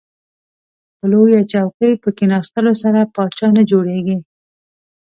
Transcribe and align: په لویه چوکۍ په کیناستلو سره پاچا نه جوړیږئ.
په 0.97 1.05
لویه 1.11 1.41
چوکۍ 1.51 1.93
په 2.03 2.09
کیناستلو 2.17 2.73
سره 2.83 3.09
پاچا 3.15 3.47
نه 3.57 3.63
جوړیږئ. 3.71 4.19